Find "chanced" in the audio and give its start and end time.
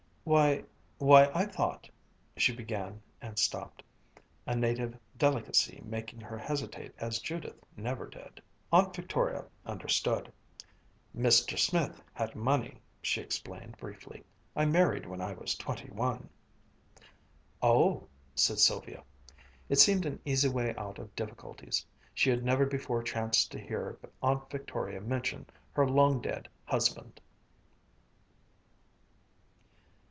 23.03-23.51